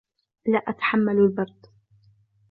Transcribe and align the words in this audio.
لا 0.45 0.57
أتحمل 0.57 1.17
البرد. 1.19 1.65